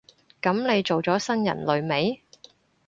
[0.41, 2.23] 噉你做咗新人類未？